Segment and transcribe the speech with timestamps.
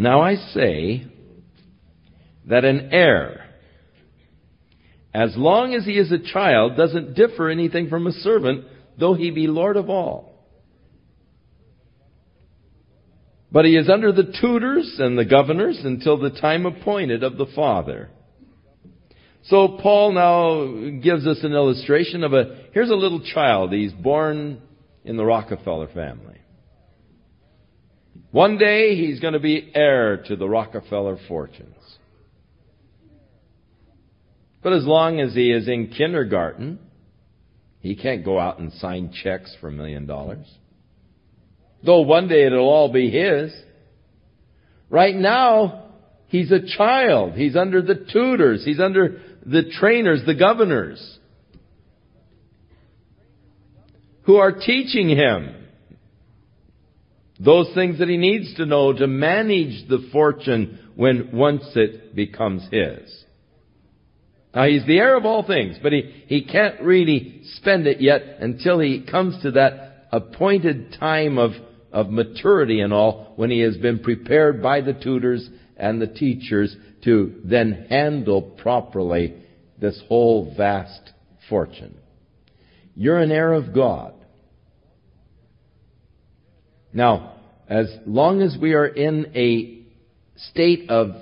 [0.00, 1.04] Now I say
[2.46, 3.44] that an heir,
[5.12, 8.64] as long as he is a child, doesn't differ anything from a servant,
[8.98, 10.32] though he be Lord of all.
[13.52, 17.52] But he is under the tutors and the governors until the time appointed of the
[17.54, 18.08] father.
[19.42, 23.70] So Paul now gives us an illustration of a, here's a little child.
[23.74, 24.62] He's born
[25.04, 26.39] in the Rockefeller family.
[28.30, 31.74] One day he's going to be heir to the Rockefeller fortunes.
[34.62, 36.78] But as long as he is in kindergarten,
[37.80, 40.46] he can't go out and sign checks for a million dollars.
[41.84, 43.52] Though one day it'll all be his.
[44.90, 45.92] Right now,
[46.26, 47.32] he's a child.
[47.34, 48.64] He's under the tutors.
[48.64, 51.18] He's under the trainers, the governors,
[54.22, 55.59] who are teaching him
[57.42, 62.62] those things that he needs to know to manage the fortune when once it becomes
[62.70, 63.24] his.
[64.54, 68.22] Now he's the heir of all things, but he, he can't really spend it yet
[68.40, 71.52] until he comes to that appointed time of,
[71.92, 76.76] of maturity and all when he has been prepared by the tutors and the teachers
[77.04, 79.34] to then handle properly
[79.80, 81.10] this whole vast
[81.48, 81.96] fortune.
[82.94, 84.12] You're an heir of God.
[86.92, 87.36] Now,
[87.70, 89.82] as long as we are in a
[90.50, 91.12] state of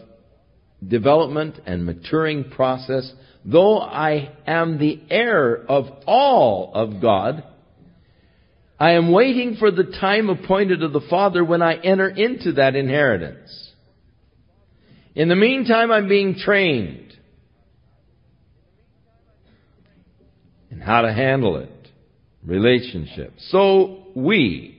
[0.87, 3.13] development and maturing process,
[3.45, 7.45] though I am the heir of all of God,
[8.81, 12.75] I am waiting for the time appointed of the Father when I enter into that
[12.75, 13.73] inheritance.
[15.15, 17.15] In the meantime, I'm being trained
[20.71, 21.73] in how to handle it.
[22.45, 23.49] Relationships.
[23.51, 24.78] So we,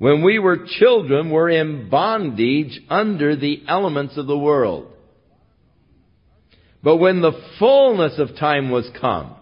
[0.00, 4.90] when we were children, were in bondage under the elements of the world.
[6.82, 9.36] But when the fullness of time was come,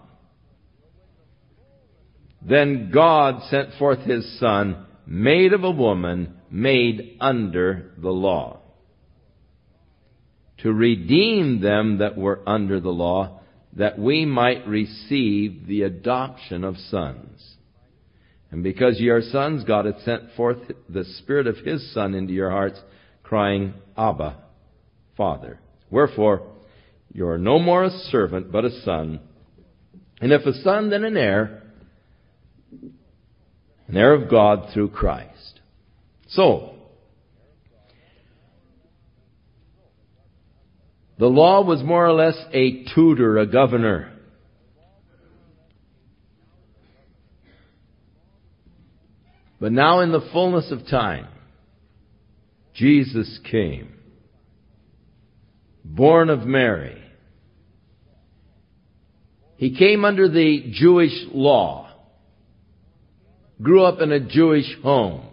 [2.42, 8.58] then God sent forth His Son, made of a woman, made under the law
[10.62, 13.42] to redeem them that were under the law,
[13.74, 17.57] that we might receive the adoption of sons.
[18.50, 22.32] And because ye are sons, God hath sent forth the Spirit of His Son into
[22.32, 22.80] your hearts,
[23.22, 24.36] crying, Abba,
[25.16, 25.60] Father.
[25.90, 26.50] Wherefore,
[27.12, 29.20] you are no more a servant, but a son.
[30.20, 31.62] And if a son, then an heir,
[33.86, 35.60] an heir of God through Christ.
[36.28, 36.74] So,
[41.18, 44.12] The law was more or less a tutor, a governor.
[49.60, 51.26] But now in the fullness of time,
[52.74, 53.94] Jesus came,
[55.84, 57.02] born of Mary.
[59.56, 61.90] He came under the Jewish law,
[63.60, 65.26] grew up in a Jewish home,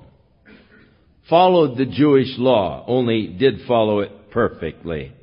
[1.29, 5.13] followed the Jewish law, only did follow it perfectly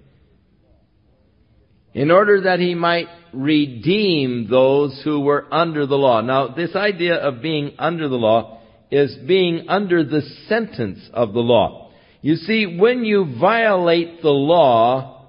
[1.94, 6.20] in order that he might redeem those who were under the law.
[6.20, 8.61] Now, this idea of being under the law
[8.92, 11.90] is being under the sentence of the law.
[12.20, 15.26] You see, when you violate the law,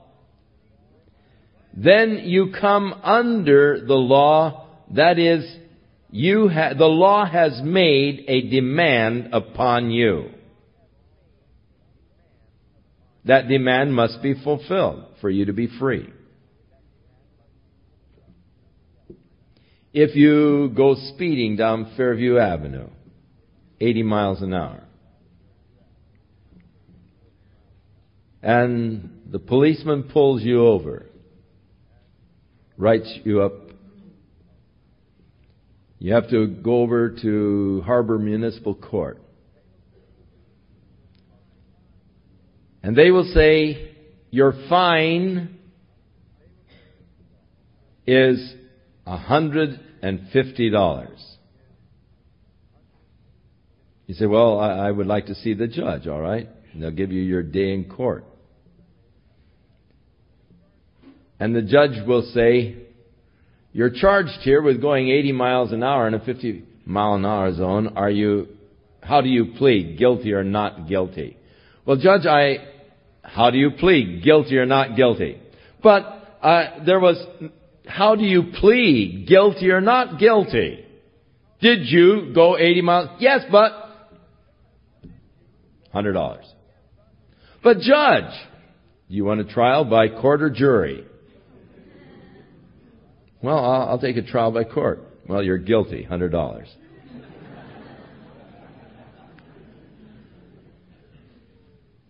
[1.75, 4.67] then you come under the law.
[4.91, 5.43] That is,
[6.11, 10.29] you ha- the law has made a demand upon you.
[13.25, 16.09] That demand must be fulfilled for you to be free.
[19.93, 22.89] if you go speeding down Fairview Avenue,
[23.83, 24.83] 80 miles an hour.
[28.41, 31.07] And the policeman pulls you over,
[32.77, 33.51] writes you up.
[35.99, 39.19] You have to go over to Harbor Municipal Court.
[42.81, 43.91] And they will say,
[44.29, 45.57] your fine
[48.05, 48.55] is
[49.07, 51.32] $150.
[54.13, 56.47] You say, well, I, I would like to see the judge, all right?
[56.71, 58.23] And they'll give you your day in court.
[61.39, 62.75] And the judge will say,
[63.71, 67.55] you're charged here with going 80 miles an hour in a 50 mile an hour
[67.55, 67.93] zone.
[67.95, 68.49] Are you,
[69.01, 69.97] how do you plead?
[69.97, 71.35] Guilty or not guilty?
[71.83, 72.57] Well, judge, I,
[73.23, 74.23] how do you plead?
[74.23, 75.41] Guilty or not guilty?
[75.81, 76.03] But,
[76.43, 77.17] uh, there was
[77.87, 79.25] how do you plead?
[79.27, 80.85] Guilty or not guilty?
[81.61, 83.09] Did you go 80 miles?
[83.19, 83.82] Yes, but
[85.93, 86.43] $100.
[87.63, 88.33] But judge,
[89.07, 91.05] you want a trial by court or jury?
[93.41, 94.99] Well, I'll, I'll take a trial by court.
[95.27, 96.67] Well, you're guilty, hundred dollars.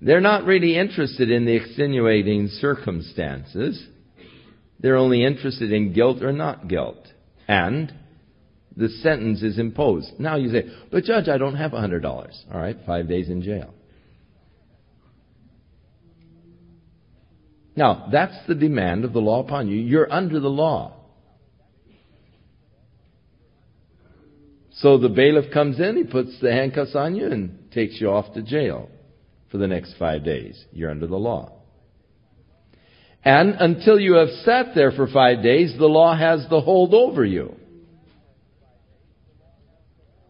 [0.01, 3.81] They're not really interested in the extenuating circumstances.
[4.79, 7.07] They're only interested in guilt or not guilt.
[7.47, 7.93] And
[8.75, 10.19] the sentence is imposed.
[10.19, 12.43] Now you say, but judge, I don't have a hundred dollars.
[12.51, 13.73] All right, five days in jail.
[17.75, 19.79] Now, that's the demand of the law upon you.
[19.79, 20.93] You're under the law.
[24.71, 28.33] So the bailiff comes in, he puts the handcuffs on you and takes you off
[28.33, 28.89] to jail
[29.49, 30.63] for the next five days.
[30.71, 31.53] You're under the law.
[33.23, 37.23] And until you have sat there for five days, the law has the hold over
[37.23, 37.55] you.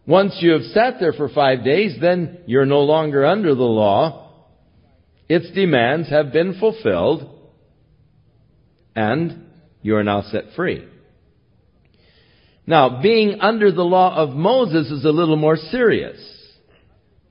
[0.06, 4.30] Once you have sat there for five days, then you're no longer under the law.
[5.28, 7.30] Its demands have been fulfilled,
[8.94, 9.46] and
[9.80, 10.86] you are now set free.
[12.66, 16.18] Now, being under the law of Moses is a little more serious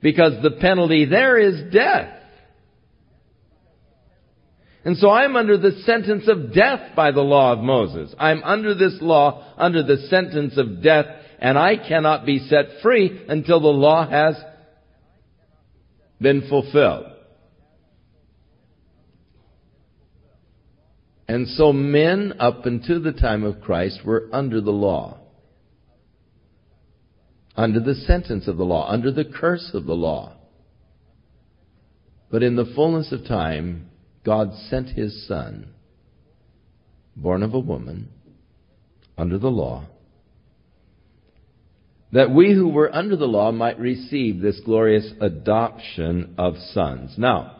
[0.00, 2.20] because the penalty there is death.
[4.84, 8.14] And so I'm under the sentence of death by the law of Moses.
[8.18, 11.06] I'm under this law, under the sentence of death,
[11.38, 14.36] and I cannot be set free until the law has
[16.20, 17.06] been fulfilled.
[21.26, 25.24] And so men up until the time of Christ were under the law
[27.56, 30.32] under the sentence of the law, under the curse of the law.
[32.30, 33.90] But in the fullness of time,
[34.24, 35.68] God sent His Son,
[37.14, 38.08] born of a woman,
[39.16, 39.86] under the law,
[42.14, 47.12] that we who were under the law might receive this glorious adoption of sons.
[47.18, 47.56] Now,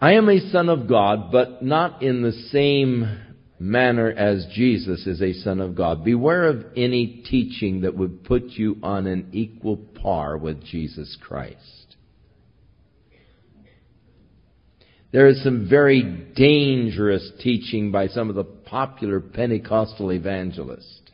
[0.00, 3.18] I am a son of God, but not in the same
[3.58, 6.04] manner as Jesus is a Son of God.
[6.04, 11.96] Beware of any teaching that would put you on an equal par with Jesus Christ.
[15.10, 16.02] There is some very
[16.36, 21.05] dangerous teaching by some of the popular Pentecostal evangelists.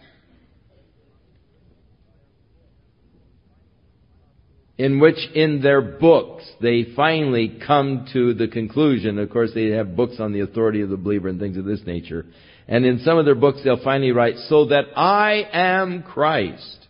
[4.79, 9.97] In which in their books they finally come to the conclusion, of course they have
[9.97, 12.27] books on the authority of the believer and things of this nature,
[12.69, 16.87] and in some of their books they'll finally write, so that I am Christ.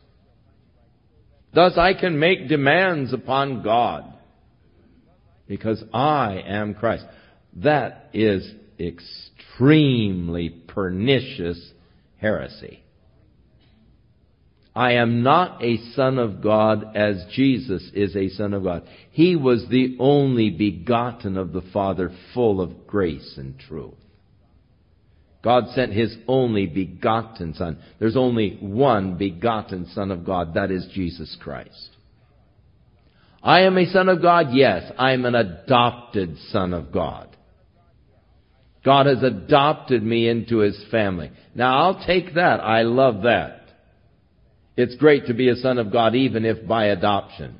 [1.54, 4.04] Thus I can make demands upon God.
[5.46, 7.04] Because I am Christ.
[7.56, 8.50] That is
[8.80, 11.72] extremely pernicious
[12.16, 12.82] heresy.
[14.74, 18.84] I am not a son of God as Jesus is a son of God.
[19.10, 23.94] He was the only begotten of the Father, full of grace and truth.
[25.42, 27.78] God sent His only begotten Son.
[27.98, 30.54] There's only one begotten Son of God.
[30.54, 31.90] That is Jesus Christ.
[33.42, 34.48] I am a son of God?
[34.52, 34.90] Yes.
[34.96, 37.28] I am an adopted son of God.
[38.84, 41.30] God has adopted me into His family.
[41.54, 42.60] Now I'll take that.
[42.60, 43.61] I love that.
[44.76, 47.56] It's great to be a son of God even if by adoption.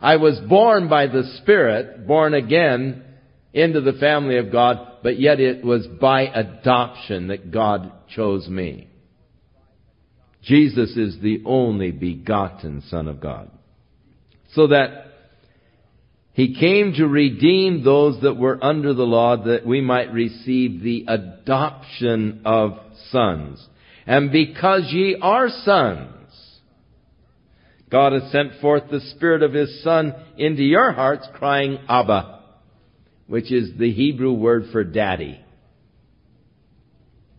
[0.00, 3.02] I was born by the Spirit, born again
[3.54, 8.88] into the family of God, but yet it was by adoption that God chose me.
[10.42, 13.50] Jesus is the only begotten Son of God.
[14.52, 15.06] So that
[16.34, 21.06] He came to redeem those that were under the law that we might receive the
[21.08, 22.78] adoption of
[23.10, 23.66] sons.
[24.06, 26.12] And because ye are sons,
[27.90, 32.40] God has sent forth the Spirit of His Son into your hearts, crying, Abba,
[33.26, 35.40] which is the Hebrew word for daddy.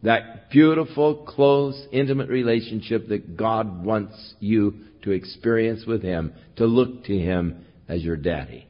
[0.03, 7.05] That beautiful, close, intimate relationship that God wants you to experience with Him, to look
[7.05, 8.67] to Him as your daddy,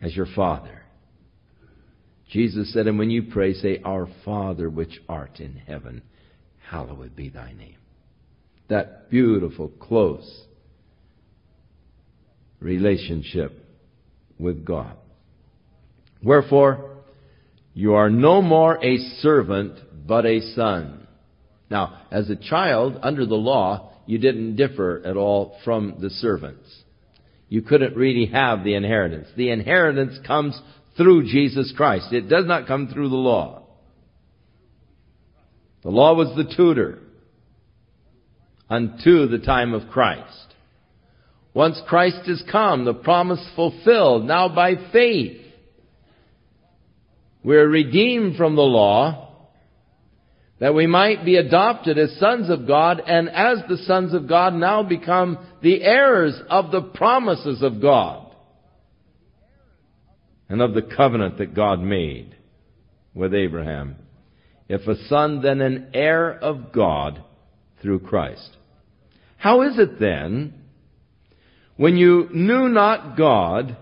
[0.00, 0.82] as your father.
[2.30, 6.02] Jesus said, and when you pray, say, Our Father which art in heaven
[6.70, 7.76] hallowed be thy name.
[8.68, 10.44] That beautiful, close
[12.60, 13.66] relationship
[14.38, 14.96] with God.
[16.22, 16.98] Wherefore,
[17.74, 21.06] you are no more a servant, but a son.
[21.70, 26.68] Now, as a child, under the law, you didn't differ at all from the servants.
[27.48, 29.28] You couldn't really have the inheritance.
[29.36, 30.60] The inheritance comes
[30.96, 32.12] through Jesus Christ.
[32.12, 33.59] It does not come through the law.
[35.82, 36.98] The law was the tutor
[38.68, 40.54] unto the time of Christ.
[41.52, 45.40] Once Christ is come, the promise fulfilled, now by faith.
[47.42, 49.30] We're redeemed from the law
[50.60, 54.54] that we might be adopted as sons of God and as the sons of God
[54.54, 58.26] now become the heirs of the promises of God
[60.48, 62.36] and of the covenant that God made
[63.14, 63.96] with Abraham.
[64.70, 67.24] If a son, then an heir of God
[67.82, 68.56] through Christ.
[69.36, 70.54] How is it then,
[71.76, 73.76] when you knew not God,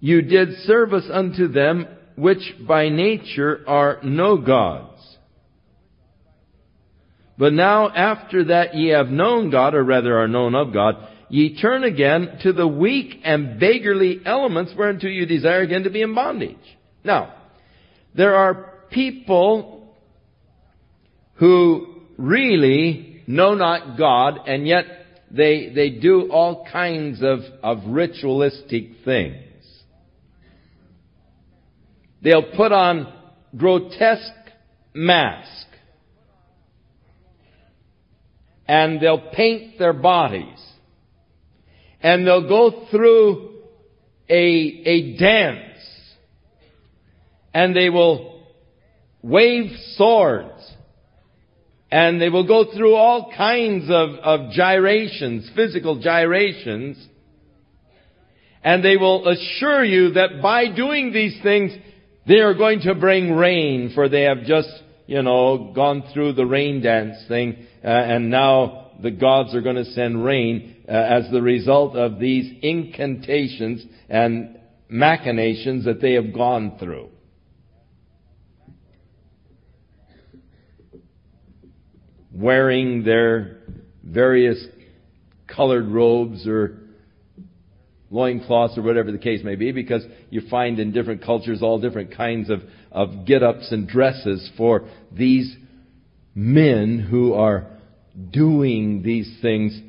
[0.00, 1.86] you did service unto them
[2.16, 5.00] which by nature are no gods?
[7.38, 10.96] But now after that ye have known God, or rather are known of God,
[11.28, 16.02] ye turn again to the weak and beggarly elements whereunto you desire again to be
[16.02, 16.56] in bondage.
[17.04, 17.34] Now,
[18.16, 19.94] there are people
[21.34, 24.84] who really know not God and yet
[25.30, 29.44] they, they do all kinds of, of ritualistic things.
[32.22, 33.12] They'll put on
[33.56, 34.32] grotesque
[34.94, 35.56] masks.
[38.66, 40.58] And they'll paint their bodies.
[42.00, 43.62] And they'll go through
[44.28, 45.78] a, a dance.
[47.52, 48.39] And they will
[49.22, 50.76] wave swords.
[51.90, 57.04] And they will go through all kinds of, of gyrations, physical gyrations.
[58.62, 61.72] And they will assure you that by doing these things,
[62.28, 64.68] they are going to bring rain, for they have just,
[65.06, 69.76] you know, gone through the rain dance thing, uh, and now the gods are going
[69.76, 74.58] to send rain uh, as the result of these incantations and
[74.88, 77.08] machinations that they have gone through.
[82.32, 83.58] Wearing their
[84.04, 84.64] various
[85.46, 86.78] colored robes or
[88.10, 92.14] loincloths or whatever the case may be, because you find in different cultures all different
[92.16, 95.56] kinds of, of get-ups and dresses for these
[96.34, 97.66] men who are
[98.30, 99.80] doing these things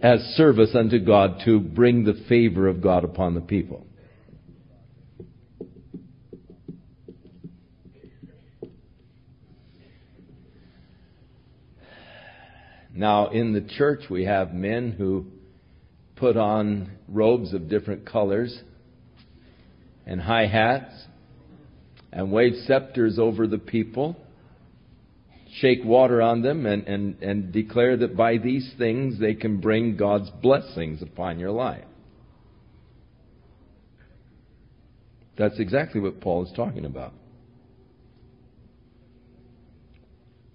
[0.00, 3.86] as service unto God to bring the favor of God upon the people.
[12.96, 15.26] Now, in the church, we have men who
[16.16, 18.58] put on robes of different colors
[20.06, 20.94] and high hats
[22.10, 24.16] and wave scepters over the people,
[25.58, 29.98] shake water on them, and, and, and declare that by these things they can bring
[29.98, 31.84] God's blessings upon your life.
[35.36, 37.12] That's exactly what Paul is talking about.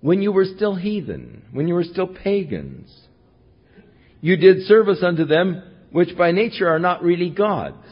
[0.01, 2.91] When you were still heathen, when you were still pagans,
[4.19, 7.85] you did service unto them which by nature are not really gods.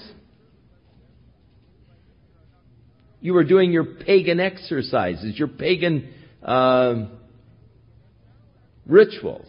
[3.21, 7.07] You were doing your pagan exercises, your pagan uh,
[8.85, 9.47] rituals.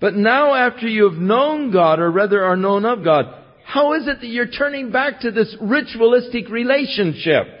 [0.00, 4.06] But now, after you have known God, or rather are known of God, how is
[4.06, 7.57] it that you're turning back to this ritualistic relationship?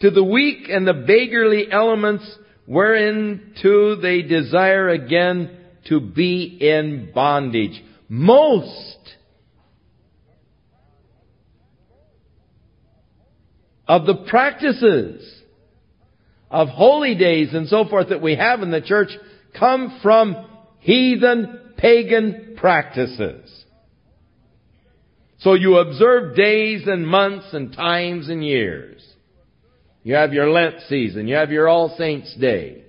[0.00, 2.24] To the weak and the beggarly elements
[2.66, 5.56] wherein to they desire again
[5.88, 7.82] to be in bondage.
[8.08, 8.98] Most
[13.86, 15.42] of the practices
[16.50, 19.08] of holy days and so forth that we have in the church
[19.58, 20.46] come from
[20.80, 23.64] heathen pagan practices.
[25.38, 29.02] So you observe days and months and times and years.
[30.02, 31.28] You have your Lent season.
[31.28, 32.84] You have your All Saints Day.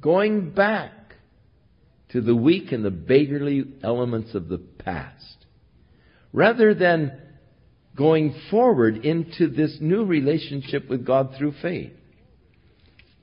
[0.00, 0.92] Going back
[2.10, 5.46] to the weak and the beggarly elements of the past.
[6.32, 7.12] Rather than
[7.96, 11.92] going forward into this new relationship with God through faith.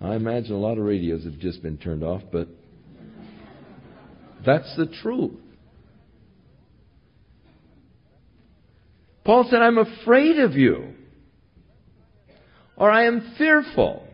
[0.01, 2.47] I imagine a lot of radios have just been turned off, but
[4.45, 5.39] that's the truth.
[9.29, 10.95] Paul said, I'm afraid of you,
[12.75, 14.07] or I am fearful,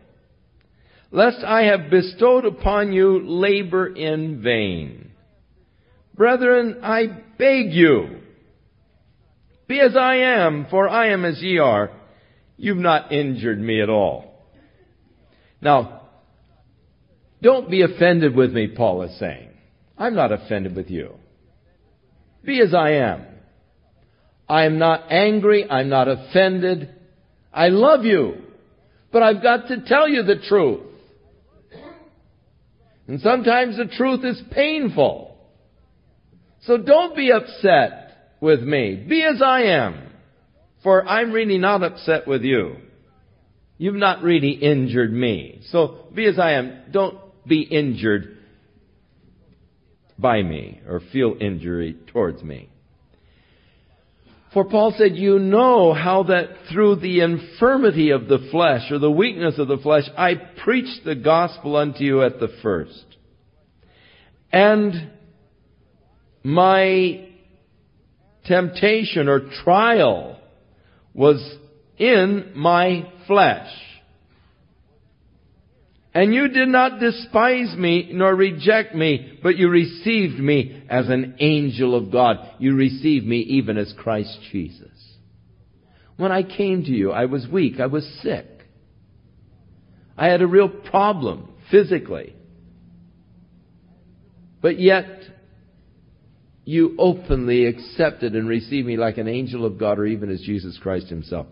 [1.10, 5.12] lest I have bestowed upon you labor in vain.
[6.14, 7.06] Brethren, I
[7.38, 8.18] beg you,
[9.66, 11.92] be as I am, for I am as ye are.
[12.58, 14.34] You've not injured me at all.
[15.62, 16.02] Now,
[17.40, 19.48] don't be offended with me, Paul is saying.
[19.96, 21.14] I'm not offended with you.
[22.44, 23.35] Be as I am.
[24.48, 25.68] I am not angry.
[25.68, 26.94] I'm not offended.
[27.52, 28.42] I love you.
[29.12, 30.80] But I've got to tell you the truth.
[33.08, 35.36] And sometimes the truth is painful.
[36.62, 38.96] So don't be upset with me.
[39.08, 40.02] Be as I am.
[40.82, 42.76] For I'm really not upset with you.
[43.78, 45.60] You've not really injured me.
[45.70, 46.82] So be as I am.
[46.90, 48.38] Don't be injured
[50.18, 52.70] by me or feel injury towards me.
[54.56, 59.10] For Paul said, you know how that through the infirmity of the flesh or the
[59.10, 60.32] weakness of the flesh, I
[60.64, 63.04] preached the gospel unto you at the first.
[64.50, 65.10] And
[66.42, 67.28] my
[68.46, 70.40] temptation or trial
[71.12, 71.58] was
[71.98, 73.68] in my flesh.
[76.16, 81.36] And you did not despise me nor reject me, but you received me as an
[81.40, 82.38] angel of God.
[82.58, 84.88] You received me even as Christ Jesus.
[86.16, 87.80] When I came to you, I was weak.
[87.80, 88.46] I was sick.
[90.16, 92.34] I had a real problem physically.
[94.62, 95.20] But yet,
[96.64, 100.78] you openly accepted and received me like an angel of God or even as Jesus
[100.82, 101.46] Christ himself.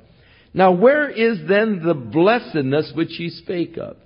[0.54, 3.98] Now where is then the blessedness which he spake of?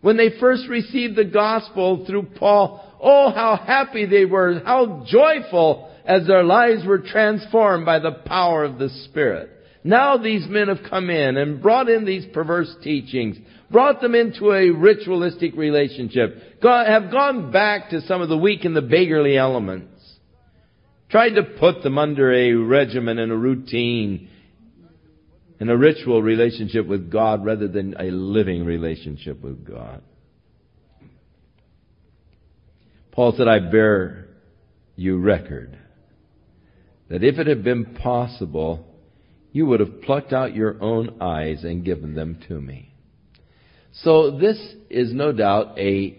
[0.00, 5.90] When they first received the gospel through Paul, oh, how happy they were, how joyful
[6.04, 9.50] as their lives were transformed by the power of the Spirit.
[9.84, 13.36] Now these men have come in and brought in these perverse teachings,
[13.70, 18.74] brought them into a ritualistic relationship, have gone back to some of the weak and
[18.74, 20.18] the beggarly elements,
[21.10, 24.28] tried to put them under a regimen and a routine
[25.60, 30.02] in a ritual relationship with God rather than a living relationship with God.
[33.10, 34.28] Paul said, I bear
[34.94, 35.76] you record
[37.08, 38.86] that if it had been possible,
[39.50, 42.94] you would have plucked out your own eyes and given them to me.
[43.92, 46.16] So this is no doubt a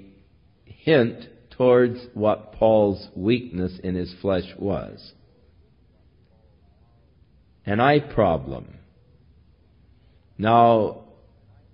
[0.65, 5.13] hint towards what Paul's weakness in his flesh was.
[7.65, 8.78] An eye problem
[10.39, 11.01] now,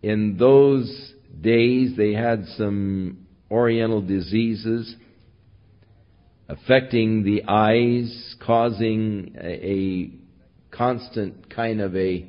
[0.01, 4.95] in those days, they had some oriental diseases
[6.49, 10.12] affecting the eyes, causing a, a
[10.75, 12.28] constant kind of a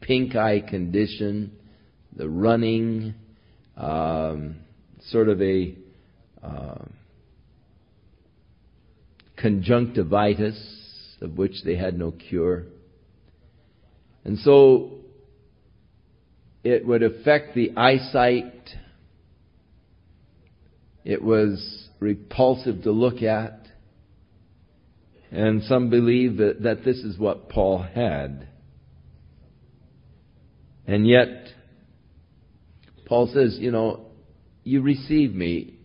[0.00, 1.50] pink eye condition,
[2.14, 3.14] the running,
[3.76, 4.54] um,
[5.08, 5.74] sort of a
[6.44, 6.84] uh,
[9.36, 12.66] conjunctivitis of which they had no cure.
[14.24, 15.01] And so
[16.64, 18.70] it would affect the eyesight.
[21.04, 23.58] It was repulsive to look at.
[25.30, 28.48] And some believe that, that this is what Paul had.
[30.86, 31.48] And yet,
[33.06, 34.06] Paul says, you know,
[34.62, 35.78] you receive me.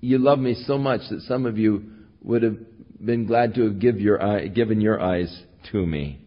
[0.00, 1.84] You love me so much that some of you
[2.22, 2.56] would have
[3.04, 6.23] been glad to have give your eye, given your eyes to me.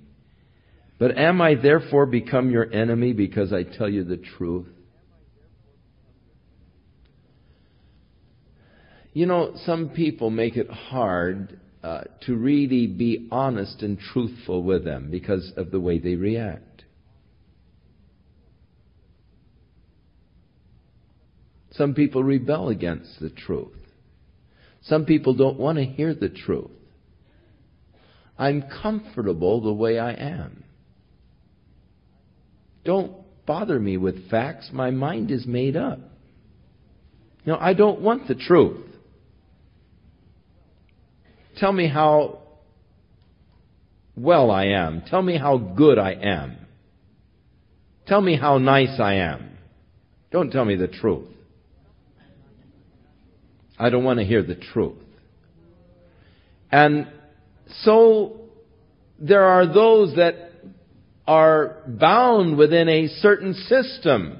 [1.00, 4.68] But am I therefore become your enemy because I tell you the truth?
[9.14, 14.84] You know, some people make it hard uh, to really be honest and truthful with
[14.84, 16.84] them because of the way they react.
[21.72, 23.74] Some people rebel against the truth.
[24.84, 26.72] Some people don't want to hear the truth.
[28.38, 30.64] I'm comfortable the way I am.
[32.88, 33.12] Don't
[33.46, 34.70] bother me with facts.
[34.72, 36.00] My mind is made up.
[37.44, 38.86] You know, I don't want the truth.
[41.58, 42.40] Tell me how
[44.16, 45.02] well I am.
[45.02, 46.56] Tell me how good I am.
[48.08, 49.58] Tell me how nice I am.
[50.32, 51.28] Don't tell me the truth.
[53.78, 54.96] I don't want to hear the truth.
[56.72, 57.08] And
[57.82, 58.40] so
[59.20, 60.47] there are those that
[61.28, 64.40] are bound within a certain system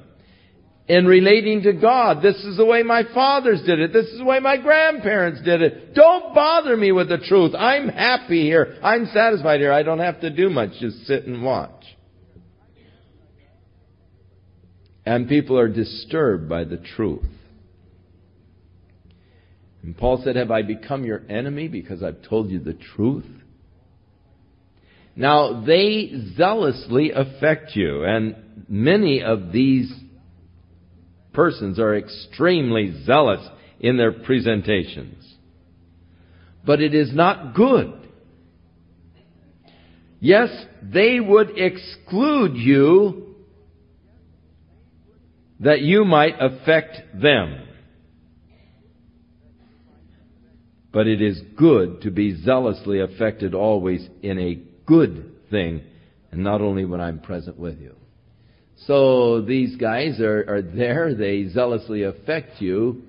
[0.88, 2.22] in relating to God.
[2.22, 3.92] This is the way my fathers did it.
[3.92, 5.94] This is the way my grandparents did it.
[5.94, 7.54] Don't bother me with the truth.
[7.54, 8.78] I'm happy here.
[8.82, 9.72] I'm satisfied here.
[9.72, 10.70] I don't have to do much.
[10.80, 11.84] Just sit and watch.
[15.04, 17.24] And people are disturbed by the truth.
[19.82, 23.24] And Paul said, Have I become your enemy because I've told you the truth?
[25.18, 28.36] Now, they zealously affect you, and
[28.68, 29.92] many of these
[31.32, 33.44] persons are extremely zealous
[33.80, 35.24] in their presentations.
[36.64, 37.94] But it is not good.
[40.20, 40.50] Yes,
[40.84, 43.34] they would exclude you
[45.58, 47.66] that you might affect them.
[50.92, 55.82] But it is good to be zealously affected always in a good thing,
[56.32, 57.94] and not only when I'm present with you.
[58.86, 63.02] So these guys are, are there, they zealously affect you,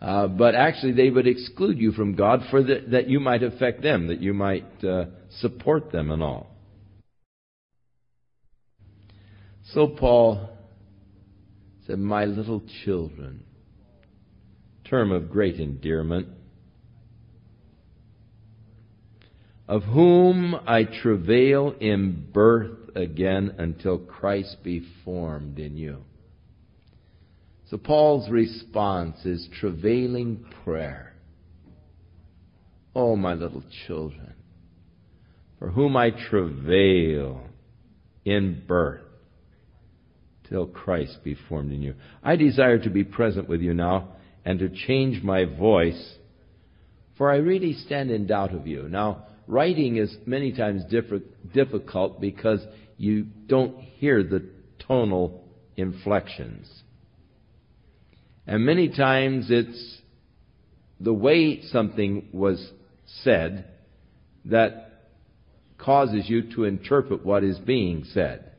[0.00, 3.82] uh, but actually they would exclude you from God for the, that you might affect
[3.82, 5.06] them, that you might uh,
[5.40, 6.48] support them and all.
[9.72, 10.50] So Paul
[11.86, 13.44] said, My little children,
[14.84, 16.28] term of great endearment,
[19.72, 26.04] of whom I travail in birth again until Christ be formed in you.
[27.70, 31.14] So Paul's response is travailing prayer.
[32.94, 34.34] Oh, my little children,
[35.58, 37.40] for whom I travail
[38.26, 39.00] in birth
[40.50, 41.94] till Christ be formed in you.
[42.22, 46.12] I desire to be present with you now and to change my voice,
[47.16, 48.86] for I really stand in doubt of you.
[48.86, 50.82] Now, writing is many times
[51.52, 52.60] difficult because
[52.96, 54.48] you don't hear the
[54.86, 55.44] tonal
[55.76, 56.70] inflections.
[58.46, 59.98] And many times it's
[61.00, 62.72] the way something was
[63.22, 63.66] said
[64.44, 65.02] that
[65.78, 68.51] causes you to interpret what is being said.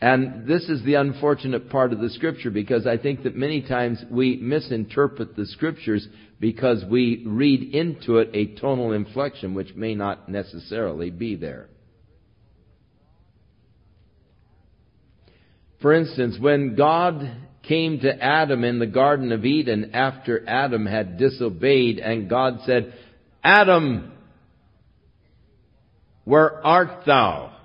[0.00, 4.02] And this is the unfortunate part of the scripture because I think that many times
[4.10, 6.06] we misinterpret the scriptures
[6.38, 11.68] because we read into it a tonal inflection which may not necessarily be there.
[15.82, 21.18] For instance, when God came to Adam in the Garden of Eden after Adam had
[21.18, 22.94] disobeyed and God said,
[23.42, 24.12] Adam,
[26.24, 27.57] where art thou?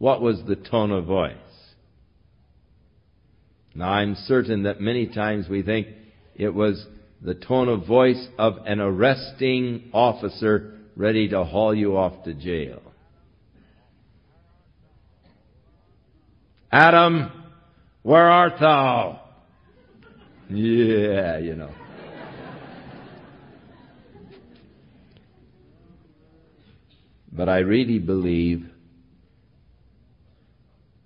[0.00, 1.36] What was the tone of voice?
[3.74, 5.88] Now I'm certain that many times we think
[6.34, 6.86] it was
[7.20, 12.80] the tone of voice of an arresting officer ready to haul you off to jail.
[16.72, 17.30] Adam,
[18.02, 19.20] where art thou?
[20.48, 21.74] Yeah, you know.
[27.30, 28.64] But I really believe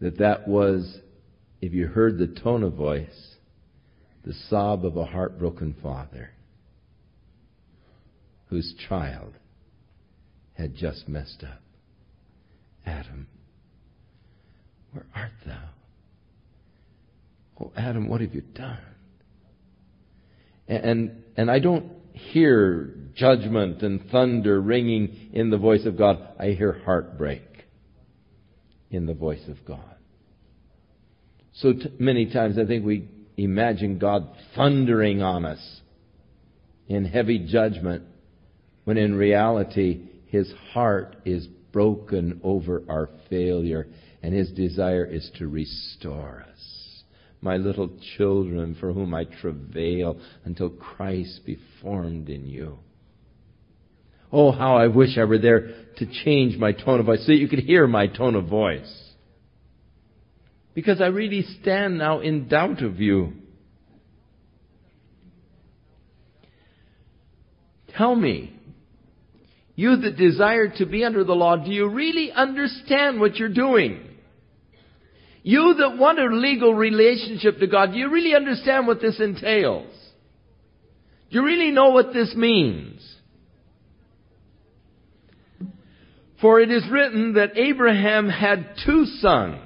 [0.05, 0.99] that that was,
[1.63, 3.37] if you heard the tone of voice,
[4.23, 6.31] the sob of a heartbroken father
[8.51, 9.33] whose child
[10.53, 11.63] had just messed up.
[12.85, 13.27] Adam,
[14.93, 15.71] where art thou?
[17.59, 18.77] Oh, Adam, what have you done?
[20.69, 26.19] And, and I don't hear judgment and thunder ringing in the voice of God.
[26.39, 27.54] I hear heartbreak
[28.95, 29.97] in the voice of God.
[31.55, 35.81] So t- many times I think we imagine God thundering on us
[36.89, 38.05] in heavy judgment
[38.85, 43.87] when in reality his heart is broken over our failure
[44.23, 47.03] and his desire is to restore us.
[47.41, 52.79] My little children, for whom I travail until Christ be formed in you.
[54.37, 55.69] Oh, how I wish I were there
[55.99, 59.13] to change my tone of voice so that you could hear my tone of voice.
[60.75, 63.33] Because I really stand now in doubt of you.
[67.97, 68.53] Tell me,
[69.77, 74.01] you that desire to be under the law, do you really understand what you're doing?
[75.45, 79.95] You that want a legal relationship to God, do you really understand what this entails?
[81.31, 83.14] Do you really know what this means?
[86.45, 89.61] For it is written that Abraham had two sons.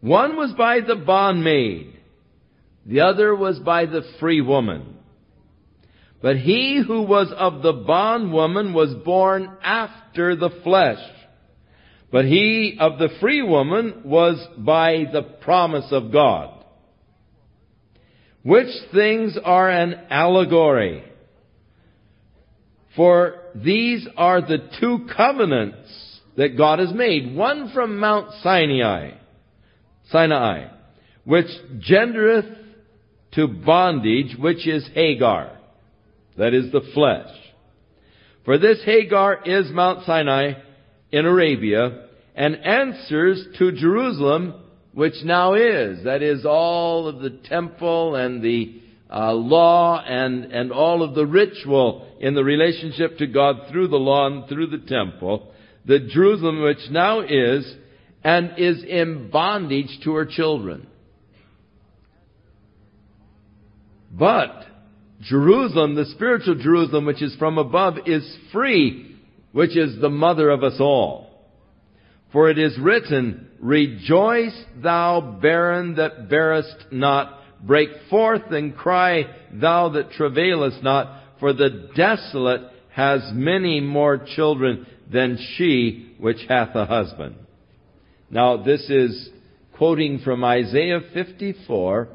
[0.00, 1.92] One was by the bondmaid,
[2.86, 4.96] the other was by the free woman.
[6.22, 10.98] But he who was of the bondwoman was born after the flesh
[12.10, 16.64] but he of the free woman was by the promise of God.
[18.42, 21.04] Which things are an allegory?
[22.96, 27.34] For these are the two covenants that God has made.
[27.34, 29.12] One from Mount Sinai,
[30.10, 30.68] Sinai,
[31.24, 31.46] which
[31.78, 32.56] gendereth
[33.32, 35.58] to bondage, which is Hagar.
[36.36, 37.34] That is the flesh.
[38.44, 40.54] For this Hagar is Mount Sinai,
[41.10, 44.54] in Arabia and answers to Jerusalem,
[44.92, 46.04] which now is.
[46.04, 51.26] That is all of the temple and the uh, law and, and all of the
[51.26, 55.52] ritual in the relationship to God through the law and through the temple.
[55.86, 57.74] The Jerusalem which now is,
[58.22, 60.86] and is in bondage to her children.
[64.10, 64.64] But
[65.22, 69.16] Jerusalem, the spiritual Jerusalem which is from above, is free,
[69.52, 71.28] which is the mother of us all.
[72.32, 79.90] For it is written, Rejoice thou barren that bearest not, break forth and cry thou
[79.90, 86.86] that travailest not, for the desolate has many more children than she which hath a
[86.86, 87.36] husband.
[88.30, 89.30] Now this is
[89.76, 92.08] quoting from Isaiah 54,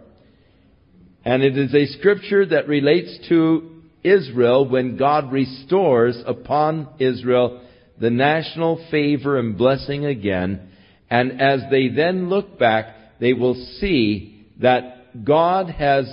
[1.25, 7.61] and it is a scripture that relates to Israel when God restores upon Israel
[7.99, 10.69] the national favor and blessing again.
[11.09, 16.05] And as they then look back, they will see that God has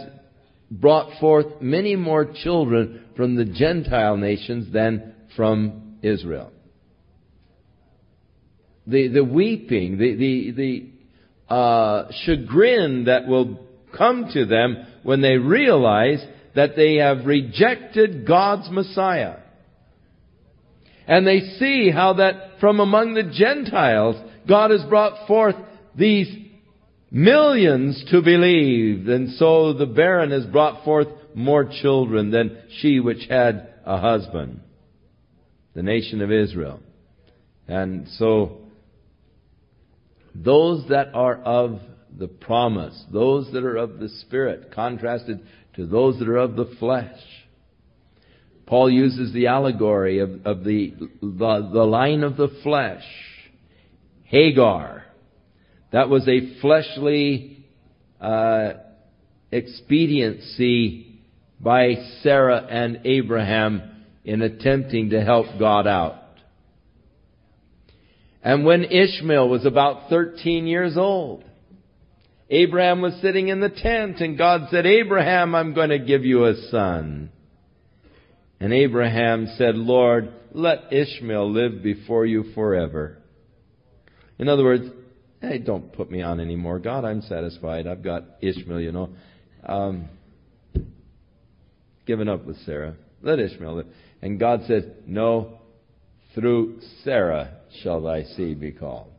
[0.70, 6.52] brought forth many more children from the Gentile nations than from Israel.
[8.86, 15.36] The, the weeping, the, the, the uh, chagrin that will come to them when they
[15.36, 19.36] realize that they have rejected God's Messiah.
[21.06, 25.56] And they see how that from among the Gentiles, God has brought forth
[25.96, 26.49] these
[27.10, 29.08] millions to believe.
[29.08, 34.60] And so the barren has brought forth more children than she which had a husband.
[35.74, 36.80] The nation of Israel.
[37.68, 38.58] And so,
[40.34, 41.80] those that are of
[42.16, 45.40] the promise, those that are of the Spirit, contrasted
[45.74, 47.20] to those that are of the flesh,
[48.66, 53.04] Paul uses the allegory of, of the, the, the line of the flesh.
[54.24, 54.99] Hagar.
[55.92, 57.66] That was a fleshly
[58.20, 58.74] uh,
[59.50, 61.20] expediency
[61.60, 66.16] by Sarah and Abraham in attempting to help God out.
[68.42, 71.44] And when Ishmael was about 13 years old,
[72.48, 76.46] Abraham was sitting in the tent and God said, Abraham, I'm going to give you
[76.46, 77.30] a son.
[78.58, 83.18] And Abraham said, Lord, let Ishmael live before you forever.
[84.38, 84.90] In other words,
[85.40, 86.78] hey, don't put me on anymore.
[86.78, 87.86] God, I'm satisfied.
[87.86, 89.10] I've got Ishmael, you know.
[89.66, 90.08] Um,
[92.06, 92.94] given up with Sarah.
[93.22, 93.86] Let Ishmael live.
[94.22, 95.60] And God said, No,
[96.34, 99.12] through Sarah shall thy seed be called.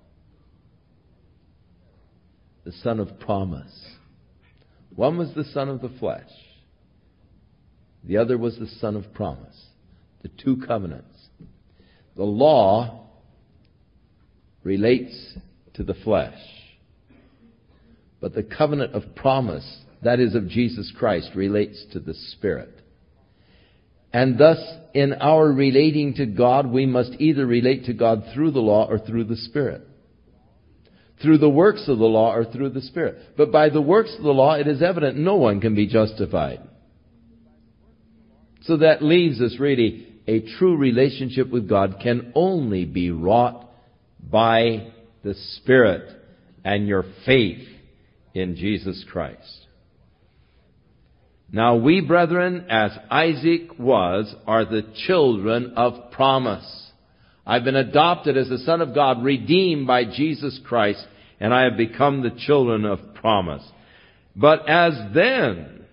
[2.63, 3.87] The son of promise.
[4.95, 6.29] One was the son of the flesh.
[8.03, 9.67] The other was the Son of promise.
[10.23, 11.15] The two covenants.
[12.15, 13.07] The law
[14.63, 15.37] relates
[15.75, 16.37] to the flesh.
[18.19, 22.81] But the covenant of promise, that is of Jesus Christ, relates to the Spirit.
[24.13, 24.59] And thus,
[24.93, 28.99] in our relating to God, we must either relate to God through the law or
[28.99, 29.87] through the Spirit.
[31.21, 33.37] Through the works of the law or through the Spirit.
[33.37, 36.59] But by the works of the law, it is evident no one can be justified.
[38.63, 43.69] So that leaves us really a true relationship with God can only be wrought
[44.19, 44.91] by
[45.23, 46.09] the Spirit
[46.63, 47.67] and your faith
[48.33, 49.67] in Jesus Christ.
[51.51, 56.91] Now we, brethren, as Isaac was, are the children of promise.
[57.45, 61.05] I've been adopted as the Son of God, redeemed by Jesus Christ,
[61.39, 63.63] and I have become the children of promise.
[64.35, 65.85] But as then,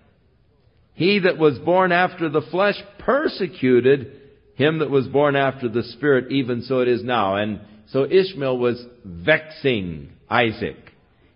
[0.93, 4.13] he that was born after the flesh persecuted
[4.55, 7.35] him that was born after the Spirit, even so it is now.
[7.35, 7.61] And
[7.91, 10.77] so Ishmael was vexing Isaac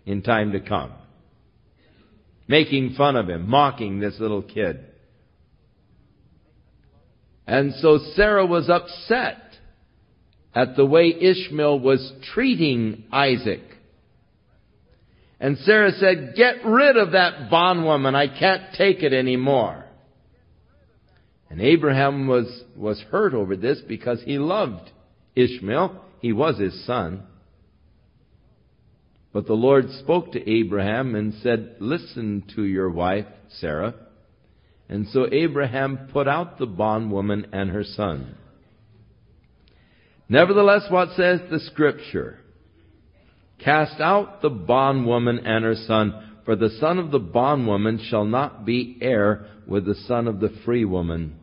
[0.06, 0.92] in time to come.
[2.46, 4.84] Making fun of him, mocking this little kid.
[7.46, 9.38] And so Sarah was upset
[10.54, 13.62] at the way Ishmael was treating Isaac.
[15.40, 18.14] And Sarah said, Get rid of that bondwoman.
[18.14, 19.84] I can't take it anymore.
[21.50, 24.90] And Abraham was, was hurt over this because he loved
[25.34, 26.00] Ishmael.
[26.24, 27.22] He was his son.
[29.34, 33.26] But the Lord spoke to Abraham and said, Listen to your wife,
[33.58, 33.92] Sarah.
[34.88, 38.36] And so Abraham put out the bondwoman and her son.
[40.26, 42.38] Nevertheless, what says the scripture?
[43.62, 48.64] Cast out the bondwoman and her son, for the son of the bondwoman shall not
[48.64, 51.38] be heir with the son of the free woman.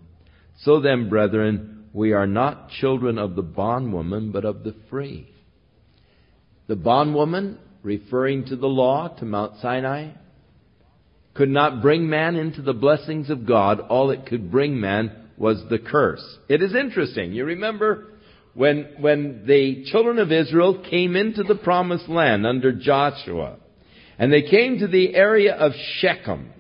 [0.62, 5.30] So then, brethren, we are not children of the bondwoman, but of the free.
[6.68, 10.12] The bondwoman, referring to the law, to Mount Sinai,
[11.34, 13.80] could not bring man into the blessings of God.
[13.80, 16.24] All it could bring man was the curse.
[16.48, 17.34] It is interesting.
[17.34, 18.08] You remember
[18.54, 23.58] when, when the children of Israel came into the promised land under Joshua,
[24.20, 26.52] and they came to the area of Shechem,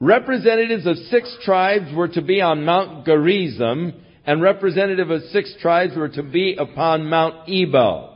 [0.00, 3.94] representatives of six tribes were to be on Mount Gerizim,
[4.26, 8.12] and representative of six tribes were to be upon Mount Ebal.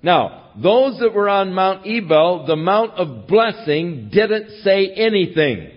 [0.00, 5.72] Now, those that were on Mount Ebal, the Mount of Blessing didn't say anything.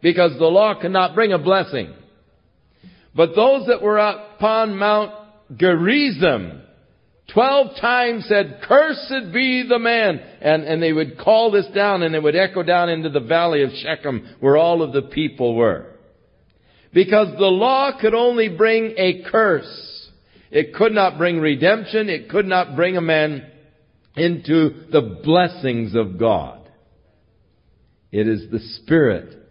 [0.00, 1.92] Because the law cannot bring a blessing.
[3.14, 5.12] But those that were upon Mount
[5.54, 6.61] Gerizim,
[7.32, 10.20] twelve times said, Cursed be the man.
[10.40, 13.62] And, and they would call this down and it would echo down into the valley
[13.62, 15.86] of Shechem where all of the people were.
[16.92, 20.10] Because the law could only bring a curse.
[20.50, 22.10] It could not bring redemption.
[22.10, 23.50] It could not bring a man
[24.14, 26.70] into the blessings of God.
[28.10, 29.41] It is the Spirit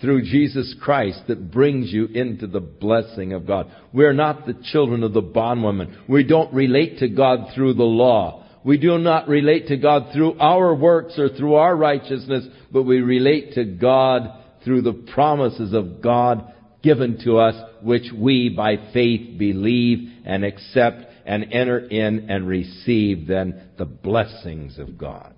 [0.00, 3.70] through Jesus Christ that brings you into the blessing of God.
[3.92, 6.04] We're not the children of the bondwoman.
[6.08, 8.46] We don't relate to God through the law.
[8.64, 13.00] We do not relate to God through our works or through our righteousness, but we
[13.00, 14.22] relate to God
[14.64, 21.04] through the promises of God given to us, which we by faith believe and accept
[21.26, 25.34] and enter in and receive then the blessings of God.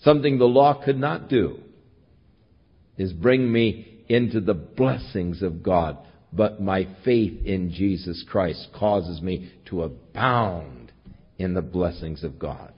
[0.00, 1.60] Something the law could not do
[3.00, 5.96] is bring me into the blessings of God.
[6.34, 10.92] But my faith in Jesus Christ causes me to abound
[11.38, 12.74] in the blessings of God.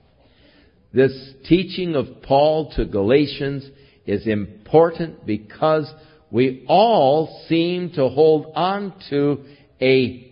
[0.93, 3.69] This teaching of Paul to Galatians
[4.05, 5.91] is important because
[6.31, 9.43] we all seem to hold on to
[9.81, 10.31] a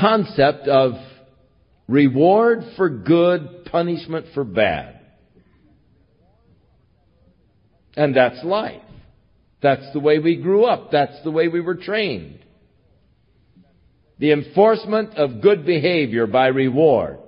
[0.00, 0.92] concept of
[1.88, 4.97] reward for good, punishment for bad.
[7.98, 8.80] And that's life.
[9.60, 10.92] That's the way we grew up.
[10.92, 12.38] That's the way we were trained.
[14.20, 17.20] The enforcement of good behavior by rewards.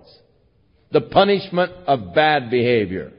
[0.92, 3.12] The punishment of bad behavior.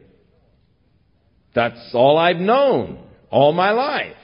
[1.53, 4.15] That's all I've known all my life.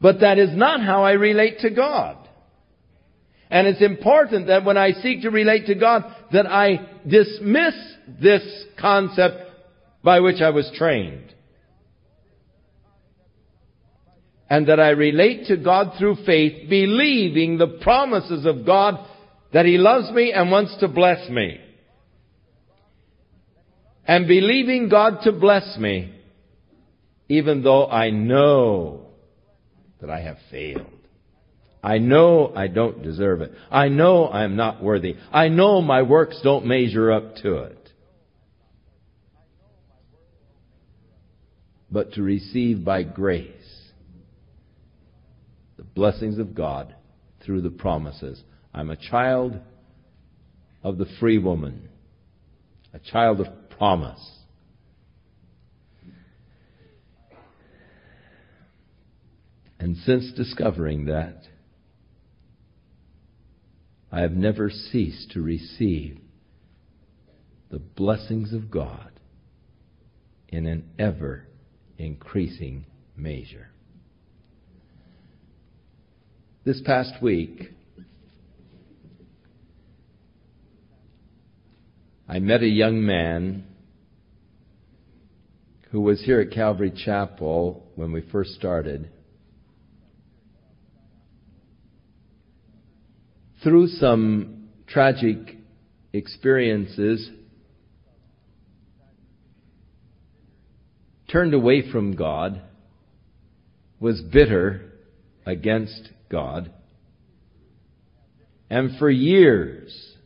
[0.00, 2.16] But that is not how I relate to God.
[3.50, 7.74] And it's important that when I seek to relate to God, that I dismiss
[8.18, 9.47] this concept
[10.02, 11.34] by which I was trained.
[14.50, 18.98] And that I relate to God through faith, believing the promises of God
[19.52, 21.60] that He loves me and wants to bless me
[24.08, 26.14] and believing God to bless me,
[27.28, 29.08] even though I know
[30.00, 30.86] that I have failed.
[31.82, 33.52] I know I don't deserve it.
[33.70, 35.16] I know I'm not worthy.
[35.30, 37.77] I know my works don't measure up to it.
[41.90, 43.90] But to receive by grace
[45.76, 46.94] the blessings of God
[47.44, 48.42] through the promises.
[48.74, 49.58] I'm a child
[50.82, 51.88] of the free woman,
[52.92, 54.38] a child of promise.
[59.80, 61.42] And since discovering that,
[64.10, 66.18] I have never ceased to receive
[67.70, 69.12] the blessings of God
[70.48, 71.47] in an ever
[71.98, 73.68] increasing measure.
[76.64, 77.72] This past week,
[82.28, 83.64] I met a young man
[85.90, 89.10] who was here at Calvary Chapel when we first started.
[93.62, 95.56] Through some tragic
[96.12, 97.30] experiences,
[101.30, 102.60] turned away from God,
[104.00, 104.92] was bitter
[105.46, 106.72] against God,
[108.70, 110.16] and for years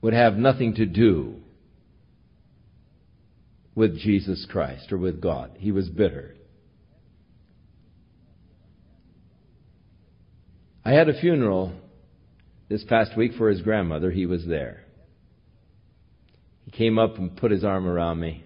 [0.00, 1.36] would have nothing to do
[3.74, 5.52] with Jesus Christ or with God.
[5.58, 6.34] He was bitter.
[10.84, 11.72] I had a funeral
[12.68, 14.10] this past week for his grandmother.
[14.10, 14.84] He was there.
[16.64, 18.44] He came up and put his arm around me,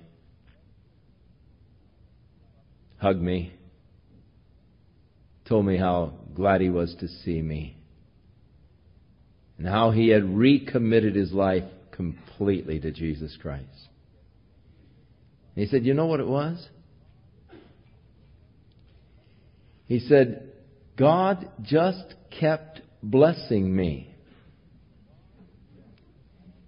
[3.02, 3.52] hugged me,
[5.48, 7.76] told me how glad he was to see me
[9.58, 13.66] and how he had recommitted his life completely to Jesus Christ.
[15.56, 16.64] And he said, You know what it was?
[19.86, 20.52] He said,
[20.96, 24.14] God just kept blessing me.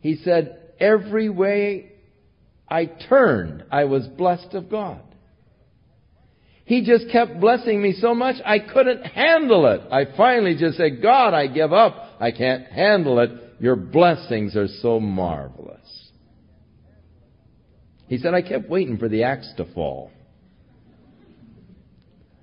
[0.00, 1.92] He said, Every way
[2.68, 5.13] I turned, I was blessed of God.
[6.64, 9.82] He just kept blessing me so much I couldn't handle it.
[9.90, 12.16] I finally just said, God, I give up.
[12.18, 13.30] I can't handle it.
[13.60, 15.80] Your blessings are so marvelous.
[18.06, 20.10] He said, I kept waiting for the axe to fall.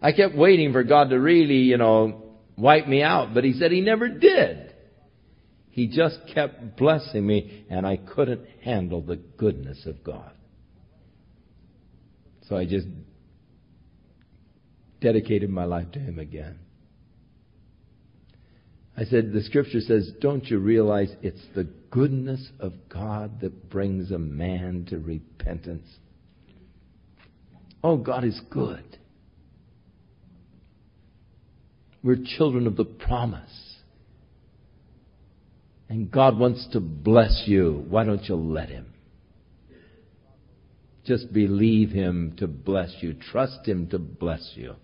[0.01, 2.23] I kept waiting for God to really, you know,
[2.57, 4.73] wipe me out, but he said he never did.
[5.69, 10.31] He just kept blessing me, and I couldn't handle the goodness of God.
[12.47, 12.87] So I just
[15.01, 16.59] dedicated my life to Him again.
[18.95, 24.11] I said, the scripture says, don't you realize it's the goodness of God that brings
[24.11, 25.87] a man to repentance?
[27.83, 28.83] Oh, God is good.
[32.03, 33.75] We're children of the promise.
[35.89, 37.85] And God wants to bless you.
[37.89, 38.93] Why don't you let Him?
[41.05, 43.13] Just believe Him to bless you.
[43.13, 44.75] Trust Him to bless you.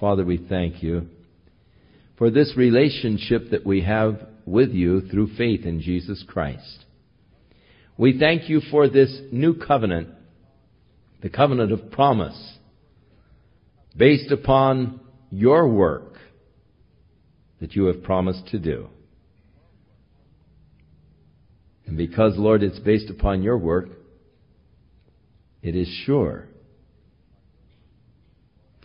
[0.00, 1.08] Father, we thank you
[2.16, 6.84] for this relationship that we have with you through faith in Jesus Christ.
[7.96, 10.10] We thank you for this new covenant,
[11.20, 12.58] the covenant of promise,
[13.96, 16.14] based upon your work
[17.60, 18.88] that you have promised to do.
[21.86, 23.88] And because, Lord, it's based upon your work,
[25.60, 26.46] it is sure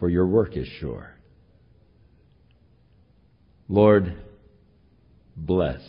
[0.04, 1.16] for your work is sure.
[3.70, 4.22] Lord,
[5.38, 5.80] bless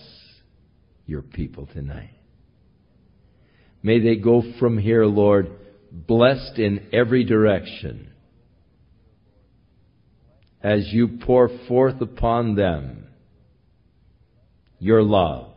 [1.04, 2.14] your people tonight.
[3.82, 5.50] May they go from here, Lord,
[5.90, 8.12] blessed in every direction
[10.62, 13.08] as you pour forth upon them
[14.78, 15.54] your love,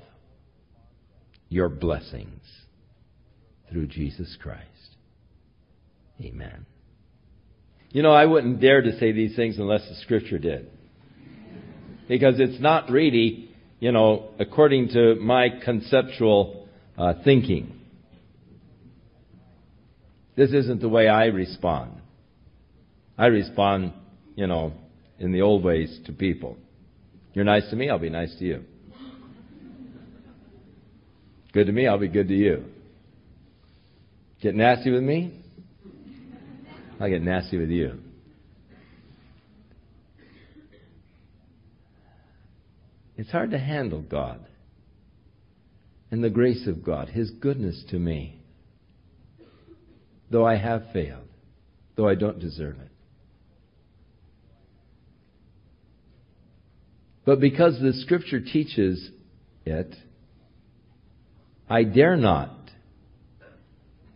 [1.47, 2.41] your blessings
[3.69, 4.95] through Jesus Christ.
[6.19, 6.65] Amen.
[7.89, 10.69] You know, I wouldn't dare to say these things unless the scripture did.
[12.07, 16.67] Because it's not really, you know, according to my conceptual
[16.97, 17.73] uh, thinking.
[20.35, 21.93] This isn't the way I respond.
[23.17, 23.93] I respond,
[24.35, 24.73] you know,
[25.19, 26.57] in the old ways to people.
[27.33, 28.63] You're nice to me, I'll be nice to you.
[31.53, 32.65] Good to me, I'll be good to you.
[34.41, 35.41] Get nasty with me,
[36.99, 37.99] I get nasty with you.
[43.15, 44.45] It's hard to handle God
[46.11, 48.39] and the grace of God, His goodness to me,
[50.31, 51.27] though I have failed,
[51.95, 52.91] though I don't deserve it.
[57.25, 59.09] But because the Scripture teaches
[59.65, 59.93] it,
[61.69, 62.53] I dare not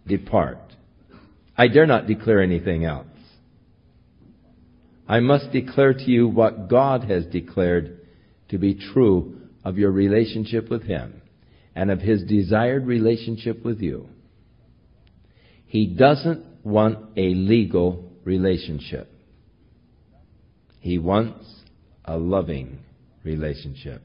[0.07, 0.70] depart
[1.61, 3.05] I dare not declare anything else.
[5.07, 7.99] I must declare to you what God has declared
[8.49, 11.21] to be true of your relationship with Him
[11.75, 14.09] and of His desired relationship with you.
[15.67, 19.13] He doesn't want a legal relationship.
[20.79, 21.45] He wants
[22.03, 22.79] a loving
[23.23, 24.01] relationship.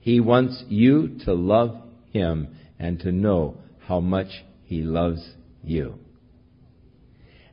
[0.00, 1.82] He wants you to love
[2.14, 4.30] Him and to know how much
[4.64, 5.22] He loves
[5.62, 5.98] you.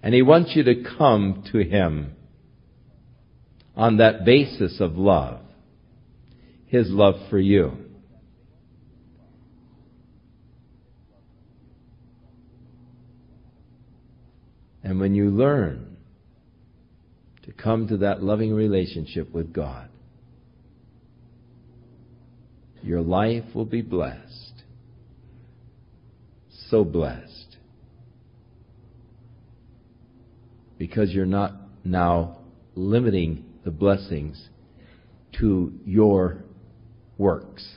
[0.01, 2.15] And He wants you to come to Him
[3.75, 5.41] on that basis of love,
[6.67, 7.77] His love for you.
[14.83, 15.97] And when you learn
[17.43, 19.89] to come to that loving relationship with God,
[22.81, 24.63] your life will be blessed.
[26.69, 27.38] So blessed.
[30.79, 31.53] Because you're not
[31.83, 32.37] now
[32.73, 34.49] limiting the blessings
[35.37, 36.43] to your
[37.19, 37.67] works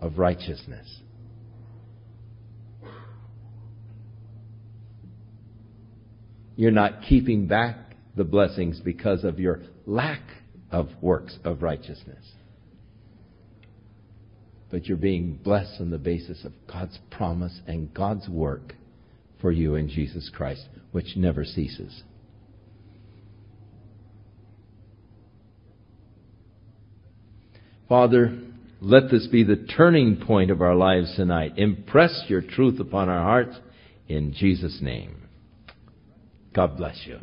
[0.00, 1.00] of righteousness.
[6.56, 7.76] You're not keeping back
[8.16, 10.22] the blessings because of your lack
[10.70, 12.24] of works of righteousness.
[14.70, 18.74] But you're being blessed on the basis of God's promise and God's work
[19.40, 22.04] for you in Jesus Christ, which never ceases.
[27.94, 28.36] Father,
[28.80, 31.52] let this be the turning point of our lives tonight.
[31.56, 33.56] Impress your truth upon our hearts
[34.08, 35.28] in Jesus' name.
[36.52, 37.20] God bless you.